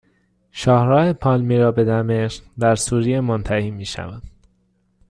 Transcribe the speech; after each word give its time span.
شاهراه 0.51 1.13
پالمیرا 1.13 1.71
به 1.71 1.83
دمشق 1.85 2.43
در 2.59 2.75
سوریه 2.75 3.21
منتهی 3.21 3.71
میشود 3.71 4.23